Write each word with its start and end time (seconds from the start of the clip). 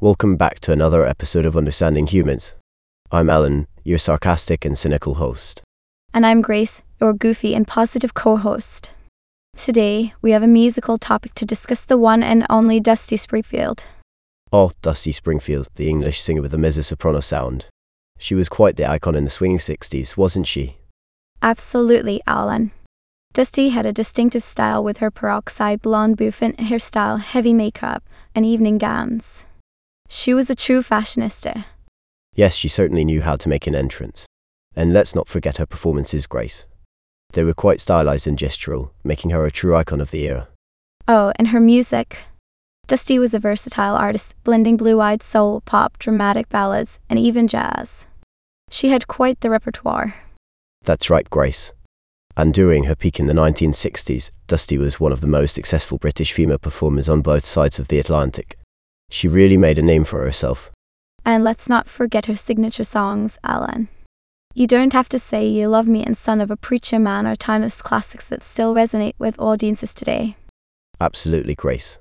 Welcome 0.00 0.36
back 0.36 0.60
to 0.60 0.70
another 0.70 1.04
episode 1.04 1.44
of 1.44 1.56
Understanding 1.56 2.06
Humans. 2.06 2.54
I'm 3.10 3.28
Alan, 3.28 3.66
your 3.82 3.98
sarcastic 3.98 4.64
and 4.64 4.78
cynical 4.78 5.14
host. 5.14 5.60
And 6.14 6.24
I'm 6.24 6.40
Grace, 6.40 6.82
your 7.00 7.12
goofy 7.12 7.52
and 7.52 7.66
positive 7.66 8.14
co 8.14 8.36
host. 8.36 8.92
Today, 9.56 10.14
we 10.22 10.30
have 10.30 10.44
a 10.44 10.46
musical 10.46 10.98
topic 10.98 11.34
to 11.34 11.44
discuss 11.44 11.80
the 11.80 11.98
one 11.98 12.22
and 12.22 12.46
only 12.48 12.78
Dusty 12.78 13.16
Springfield. 13.16 13.86
Oh, 14.52 14.70
Dusty 14.82 15.10
Springfield, 15.10 15.66
the 15.74 15.88
English 15.88 16.20
singer 16.20 16.42
with 16.42 16.54
a 16.54 16.58
mezzo 16.58 16.82
soprano 16.82 17.18
sound. 17.18 17.66
She 18.20 18.36
was 18.36 18.48
quite 18.48 18.76
the 18.76 18.88
icon 18.88 19.16
in 19.16 19.24
the 19.24 19.30
swinging 19.30 19.58
60s, 19.58 20.16
wasn't 20.16 20.46
she? 20.46 20.76
Absolutely, 21.42 22.22
Alan. 22.24 22.70
Dusty 23.32 23.70
had 23.70 23.84
a 23.84 23.92
distinctive 23.92 24.44
style 24.44 24.84
with 24.84 24.98
her 24.98 25.10
peroxide 25.10 25.82
blonde 25.82 26.16
bouffant 26.16 26.58
hairstyle, 26.58 27.18
heavy 27.18 27.52
makeup, 27.52 28.04
and 28.32 28.46
evening 28.46 28.78
gowns. 28.78 29.44
She 30.08 30.34
was 30.34 30.50
a 30.50 30.54
true 30.54 30.82
fashionista. 30.82 31.64
Yes, 32.34 32.54
she 32.54 32.68
certainly 32.68 33.04
knew 33.04 33.22
how 33.22 33.36
to 33.36 33.48
make 33.48 33.66
an 33.66 33.74
entrance. 33.74 34.26
And 34.74 34.92
let's 34.92 35.14
not 35.14 35.28
forget 35.28 35.58
her 35.58 35.66
performances, 35.66 36.26
Grace. 36.26 36.66
They 37.32 37.44
were 37.44 37.54
quite 37.54 37.80
stylized 37.80 38.26
and 38.26 38.38
gestural, 38.38 38.90
making 39.04 39.30
her 39.30 39.44
a 39.44 39.50
true 39.50 39.76
icon 39.76 40.00
of 40.00 40.10
the 40.10 40.26
era. 40.26 40.48
Oh, 41.06 41.32
and 41.36 41.48
her 41.48 41.60
music. 41.60 42.20
Dusty 42.86 43.18
was 43.18 43.34
a 43.34 43.38
versatile 43.38 43.96
artist, 43.96 44.34
blending 44.44 44.76
blue 44.76 45.00
eyed 45.00 45.22
soul, 45.22 45.60
pop, 45.62 45.98
dramatic 45.98 46.48
ballads, 46.48 46.98
and 47.10 47.18
even 47.18 47.46
jazz. 47.46 48.06
She 48.70 48.88
had 48.88 49.08
quite 49.08 49.40
the 49.40 49.50
repertoire. 49.50 50.14
That's 50.82 51.10
right, 51.10 51.28
Grace. 51.28 51.72
And 52.36 52.54
during 52.54 52.84
her 52.84 52.94
peak 52.94 53.18
in 53.18 53.26
the 53.26 53.34
1960s, 53.34 54.30
Dusty 54.46 54.78
was 54.78 55.00
one 55.00 55.12
of 55.12 55.20
the 55.20 55.26
most 55.26 55.54
successful 55.54 55.98
British 55.98 56.32
female 56.32 56.58
performers 56.58 57.08
on 57.08 57.20
both 57.20 57.44
sides 57.44 57.78
of 57.78 57.88
the 57.88 57.98
Atlantic. 57.98 58.57
She 59.10 59.28
really 59.28 59.56
made 59.56 59.78
a 59.78 59.82
name 59.82 60.04
for 60.04 60.22
herself. 60.22 60.70
And 61.24 61.44
let's 61.44 61.68
not 61.68 61.88
forget 61.88 62.26
her 62.26 62.36
signature 62.36 62.84
songs, 62.84 63.38
Alan. 63.42 63.88
You 64.54 64.66
don't 64.66 64.92
have 64.92 65.08
to 65.10 65.18
say 65.18 65.46
You 65.46 65.68
Love 65.68 65.86
Me 65.86 66.04
and 66.04 66.16
Son 66.16 66.40
of 66.40 66.50
a 66.50 66.56
Preacher 66.56 66.98
Man 66.98 67.26
are 67.26 67.36
timeless 67.36 67.80
classics 67.80 68.26
that 68.26 68.42
still 68.42 68.74
resonate 68.74 69.14
with 69.18 69.38
audiences 69.38 69.94
today. 69.94 70.36
Absolutely, 71.00 71.54
Grace. 71.54 71.98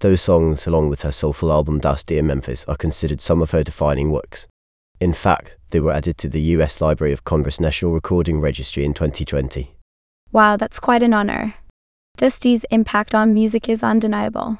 Those 0.00 0.20
songs, 0.20 0.66
along 0.66 0.90
with 0.90 1.02
her 1.02 1.10
soulful 1.10 1.50
album 1.50 1.80
Dusty 1.80 2.18
in 2.18 2.26
Memphis, 2.28 2.64
are 2.66 2.76
considered 2.76 3.20
some 3.20 3.42
of 3.42 3.50
her 3.50 3.64
defining 3.64 4.10
works. 4.10 4.46
In 5.00 5.12
fact, 5.12 5.56
they 5.70 5.80
were 5.80 5.92
added 5.92 6.18
to 6.18 6.28
the 6.28 6.40
US 6.56 6.80
Library 6.80 7.12
of 7.12 7.24
Congress 7.24 7.58
National 7.58 7.92
Recording 7.92 8.40
Registry 8.40 8.84
in 8.84 8.94
2020. 8.94 9.74
Wow, 10.30 10.56
that's 10.56 10.78
quite 10.78 11.02
an 11.02 11.14
honor. 11.14 11.54
Dusty's 12.16 12.64
impact 12.70 13.14
on 13.14 13.34
music 13.34 13.68
is 13.68 13.82
undeniable. 13.82 14.58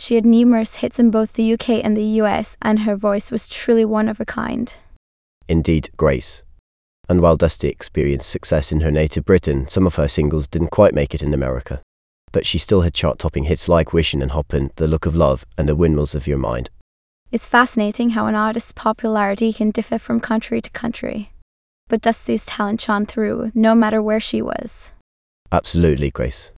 She 0.00 0.14
had 0.14 0.24
numerous 0.24 0.76
hits 0.76 0.98
in 0.98 1.10
both 1.10 1.34
the 1.34 1.52
UK 1.52 1.84
and 1.84 1.94
the 1.94 2.22
US, 2.22 2.56
and 2.62 2.80
her 2.80 2.96
voice 2.96 3.30
was 3.30 3.46
truly 3.46 3.84
one 3.84 4.08
of 4.08 4.18
a 4.18 4.24
kind. 4.24 4.72
Indeed, 5.46 5.90
Grace. 5.98 6.42
And 7.06 7.20
while 7.20 7.36
Dusty 7.36 7.68
experienced 7.68 8.30
success 8.30 8.72
in 8.72 8.80
her 8.80 8.90
native 8.90 9.26
Britain, 9.26 9.68
some 9.68 9.86
of 9.86 9.96
her 9.96 10.08
singles 10.08 10.48
didn't 10.48 10.70
quite 10.70 10.94
make 10.94 11.14
it 11.14 11.20
in 11.20 11.34
America. 11.34 11.82
But 12.32 12.46
she 12.46 12.56
still 12.56 12.80
had 12.80 12.94
chart 12.94 13.18
topping 13.18 13.44
hits 13.44 13.68
like 13.68 13.92
Wishin' 13.92 14.22
and 14.22 14.30
Hopin', 14.30 14.70
The 14.76 14.88
Look 14.88 15.04
of 15.04 15.14
Love, 15.14 15.44
and 15.58 15.68
The 15.68 15.76
Windmills 15.76 16.14
of 16.14 16.26
Your 16.26 16.38
Mind. 16.38 16.70
It's 17.30 17.44
fascinating 17.44 18.10
how 18.10 18.26
an 18.26 18.34
artist's 18.34 18.72
popularity 18.72 19.52
can 19.52 19.70
differ 19.70 19.98
from 19.98 20.18
country 20.18 20.62
to 20.62 20.70
country. 20.70 21.32
But 21.88 22.00
Dusty's 22.00 22.46
talent 22.46 22.80
shone 22.80 23.04
through, 23.04 23.52
no 23.54 23.74
matter 23.74 24.00
where 24.00 24.20
she 24.20 24.40
was. 24.40 24.92
Absolutely, 25.52 26.10
Grace. 26.10 26.52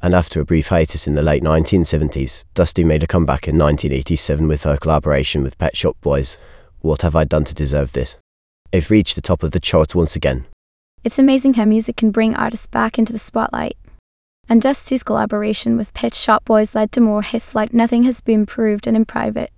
And 0.00 0.14
after 0.14 0.40
a 0.40 0.44
brief 0.44 0.68
hiatus 0.68 1.08
in 1.08 1.16
the 1.16 1.22
late 1.22 1.42
1970s, 1.42 2.44
Dusty 2.54 2.84
made 2.84 3.02
a 3.02 3.06
comeback 3.08 3.48
in 3.48 3.58
1987 3.58 4.46
with 4.46 4.62
her 4.62 4.76
collaboration 4.76 5.42
with 5.42 5.58
Pet 5.58 5.76
Shop 5.76 5.96
Boys. 6.00 6.38
What 6.80 7.02
have 7.02 7.16
I 7.16 7.24
done 7.24 7.42
to 7.44 7.54
deserve 7.54 7.92
this? 7.92 8.16
They've 8.70 8.90
reached 8.90 9.16
the 9.16 9.20
top 9.20 9.42
of 9.42 9.50
the 9.50 9.58
charts 9.58 9.96
once 9.96 10.14
again. 10.14 10.46
It's 11.02 11.18
amazing 11.18 11.54
how 11.54 11.64
music 11.64 11.96
can 11.96 12.12
bring 12.12 12.36
artists 12.36 12.66
back 12.66 12.96
into 12.96 13.12
the 13.12 13.18
spotlight. 13.18 13.76
And 14.48 14.62
Dusty's 14.62 15.02
collaboration 15.02 15.76
with 15.76 15.92
Pet 15.94 16.14
Shop 16.14 16.44
Boys 16.44 16.76
led 16.76 16.92
to 16.92 17.00
more 17.00 17.22
hits 17.22 17.54
like 17.54 17.74
Nothing 17.74 18.04
Has 18.04 18.20
Been 18.20 18.46
Proved 18.46 18.86
and 18.86 18.96
In 18.96 19.04
Private. 19.04 19.50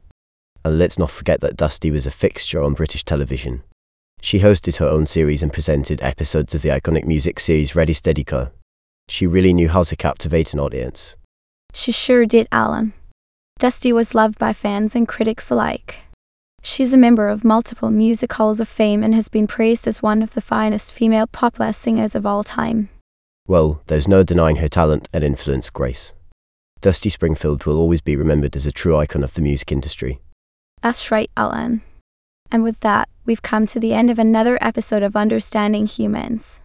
And 0.65 0.79
let's 0.79 0.99
not 0.99 1.11
forget 1.11 1.43
that 1.43 1.56
Dusty 1.56 1.91
was 1.91 2.06
a 2.06 2.11
fixture 2.11 2.62
on 2.62 2.73
British 2.73 3.05
television. 3.05 3.62
She 4.23 4.41
hosted 4.41 4.77
her 4.77 4.87
own 4.87 5.06
series 5.06 5.43
and 5.43 5.53
presented 5.53 6.03
episodes 6.03 6.55
of 6.55 6.62
the 6.62 6.71
iconic 6.71 7.05
music 7.05 7.41
series 7.41 7.75
Ready 7.75 7.93
Steady 7.93 8.25
Go. 8.25 8.50
She 9.10 9.26
really 9.26 9.53
knew 9.53 9.69
how 9.69 9.82
to 9.82 9.97
captivate 9.97 10.53
an 10.53 10.60
audience. 10.60 11.16
She 11.75 11.91
sure 11.91 12.26
did, 12.26 12.47
Alan. 12.53 12.93
Dusty 13.59 13.93
was 13.93 14.15
loved 14.15 14.38
by 14.38 14.53
fans 14.53 14.94
and 14.94 15.09
critics 15.09 15.50
alike. 15.50 15.97
She's 16.62 16.93
a 16.93 16.97
member 16.97 17.28
of 17.28 17.43
multiple 17.43 17.91
music 17.91 18.32
halls 18.34 18.60
of 18.60 18.69
fame 18.69 19.03
and 19.03 19.12
has 19.15 19.28
been 19.28 19.49
praised 19.49 19.88
as 19.88 20.00
one 20.00 20.22
of 20.22 20.34
the 20.34 20.41
finest 20.41 20.93
female 20.93 21.26
popular 21.26 21.72
singers 21.72 22.15
of 22.15 22.25
all 22.25 22.44
time. 22.44 22.88
Well, 23.49 23.82
there's 23.88 24.06
no 24.06 24.22
denying 24.22 24.56
her 24.56 24.69
talent 24.69 25.09
and 25.12 25.25
influence, 25.25 25.70
Grace. 25.70 26.12
Dusty 26.81 27.10
Springfield 27.10 27.65
will 27.65 27.78
always 27.78 28.00
be 28.00 28.15
remembered 28.15 28.54
as 28.54 28.65
a 28.65 28.72
true 28.72 28.97
icon 28.97 29.25
of 29.25 29.34
the 29.34 29.43
music 29.43 29.72
industry. 29.72 30.20
That's 30.82 31.10
right, 31.10 31.31
Alan. 31.37 31.82
And 32.53 32.62
with 32.62 32.78
that, 32.81 33.09
we've 33.26 33.43
come 33.43 33.66
to 33.66 33.81
the 33.81 33.93
end 33.93 34.09
of 34.09 34.20
another 34.20 34.56
episode 34.60 35.03
of 35.03 35.16
Understanding 35.16 35.87
Humans. 35.87 36.60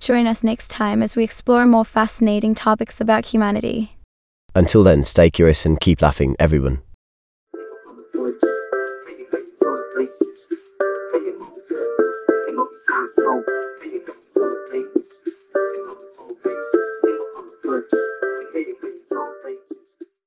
Join 0.00 0.26
us 0.26 0.42
next 0.42 0.70
time 0.70 1.02
as 1.02 1.14
we 1.14 1.22
explore 1.22 1.66
more 1.66 1.84
fascinating 1.84 2.54
topics 2.54 3.00
about 3.00 3.26
humanity. 3.26 3.96
Until 4.54 4.82
then, 4.82 5.04
stay 5.04 5.30
curious 5.30 5.64
and 5.66 5.78
keep 5.78 6.02
laughing, 6.02 6.34
everyone. 6.40 6.82